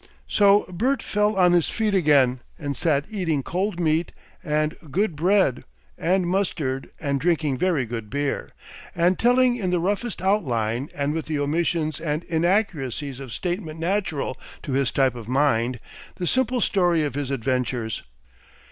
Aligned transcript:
3 0.03 0.07
So 0.27 0.65
Bert 0.69 1.03
fell 1.03 1.35
on 1.35 1.51
his 1.51 1.69
feet 1.69 1.93
again, 1.93 2.39
and 2.57 2.75
sat 2.75 3.05
eating 3.11 3.43
cold 3.43 3.79
meat 3.79 4.11
and 4.43 4.75
good 4.89 5.15
bread 5.15 5.63
and 5.95 6.25
mustard 6.25 6.89
and 6.99 7.19
drinking 7.21 7.59
very 7.59 7.85
good 7.85 8.09
beer, 8.09 8.49
and 8.95 9.19
telling 9.19 9.57
in 9.57 9.69
the 9.69 9.79
roughest 9.79 10.19
outline 10.19 10.89
and 10.95 11.13
with 11.13 11.27
the 11.27 11.37
omissions 11.37 11.99
and 11.99 12.23
inaccuracies 12.23 13.19
of 13.19 13.31
statement 13.31 13.79
natural 13.79 14.39
to 14.63 14.71
his 14.71 14.91
type 14.91 15.13
of 15.13 15.27
mind, 15.27 15.79
the 16.15 16.25
simple 16.25 16.61
story 16.61 17.03
of 17.03 17.13
his 17.13 17.29
adventures. 17.29 18.01